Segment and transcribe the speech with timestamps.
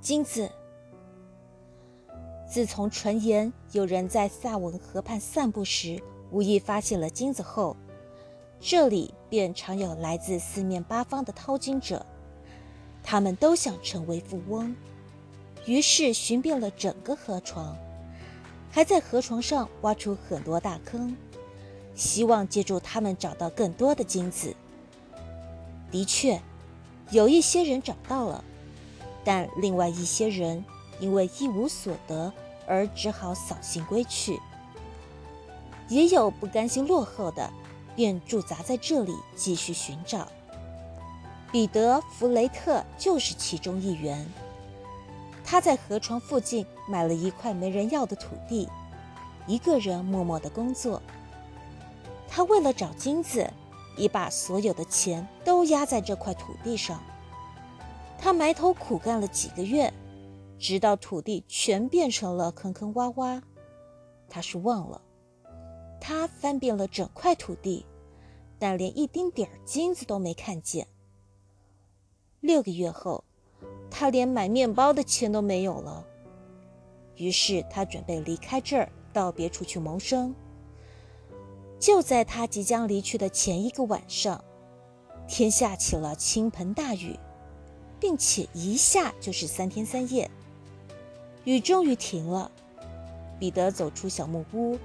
[0.00, 0.50] 金子。
[2.48, 7.76] 自从传言有人在萨文河畔散步时无意发现了金子后，
[8.60, 12.06] 这里便常有来自四面八方的淘金者，
[13.02, 14.74] 他们都想成为富翁，
[15.66, 17.76] 于是寻遍了整个河床，
[18.70, 21.14] 还在河床上挖出很多大坑，
[21.94, 24.54] 希望借助他们找到更多的金子。
[25.90, 26.40] 的确，
[27.10, 28.42] 有一些人找到了，
[29.28, 30.64] 但另外一些人
[30.98, 32.32] 因为一无所得
[32.66, 34.40] 而只好扫兴归去，
[35.86, 37.50] 也有不甘心落后的。
[37.94, 40.28] 便驻扎在这里继续寻找。
[41.50, 44.24] 彼得·弗雷特就是其中一员。
[45.44, 48.68] 他在河床附近买了一块没人要的土地，
[49.48, 51.02] 一个人默默的工作。
[52.28, 53.50] 他为了找金子，
[53.96, 57.02] 已把所有的钱都压在这块土地上。
[58.18, 59.92] 他埋头苦干了几个月，
[60.58, 63.40] 直到土地全变成了坑坑洼洼。
[64.28, 65.00] 他是忘了。
[66.00, 67.86] 他翻遍了整块土地，
[68.58, 70.86] 但连一丁点儿金子都没看见。
[72.40, 73.24] 六个月后，
[73.90, 76.04] 他连买面包的钱都没有了。
[77.16, 80.34] 于是他准备离开这儿，到别处去谋生。
[81.80, 84.44] 就在他即将离去的前一个晚上，
[85.26, 87.18] 天下起了倾盆大雨，
[88.00, 90.30] 并且一下就是三天三夜。
[91.44, 92.50] 雨终于停了，
[93.38, 94.78] 彼得走出小木屋。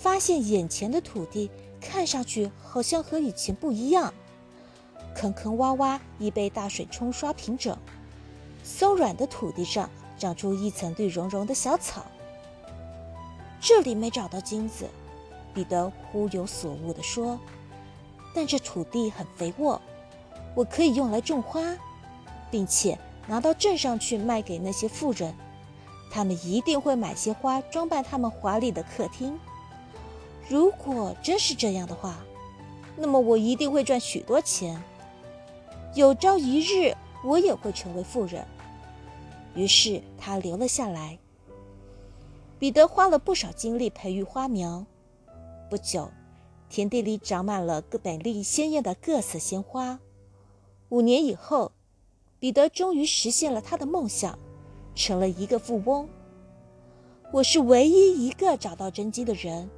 [0.00, 4.14] 发现眼前的土地看上去好像和以前不一样，
[5.12, 7.76] 坑坑洼洼已被大水冲刷平整，
[8.62, 12.06] 松软的土地上长出一层绿茸茸的小草。
[13.60, 14.86] 这里没找到金子，
[15.52, 17.36] 彼得忽有所悟地说
[18.32, 19.82] ：“但这土地很肥沃，
[20.54, 21.76] 我可以用来种花，
[22.50, 25.34] 并且拿到镇上去卖给那些富人，
[26.10, 29.38] 他们一定会买些花装扮他们华丽的客厅。”
[30.48, 32.16] 如果真是这样的话，
[32.96, 34.82] 那么我一定会赚许多钱。
[35.94, 38.46] 有朝一日，我也会成为富人。
[39.54, 41.18] 于是他留了下来。
[42.58, 44.86] 彼得花了不少精力培育花苗。
[45.68, 46.10] 不久，
[46.70, 50.00] 田地里长满了个美丽鲜艳的各色鲜花。
[50.88, 51.72] 五年以后，
[52.40, 54.38] 彼得终于实现了他的梦想，
[54.94, 56.08] 成了一个富翁。
[57.32, 59.68] 我是唯一一个找到真金的人。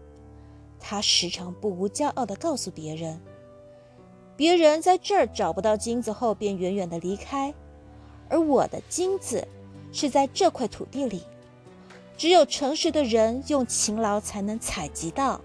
[0.79, 3.21] 他时常不无骄傲地告诉别人
[4.37, 7.53] ：“别人在这儿找不到金子后，便远远地离开，
[8.29, 9.47] 而我的金子
[9.93, 11.23] 是在这块土地里，
[12.17, 15.41] 只有诚实的人用勤劳才能采集到。”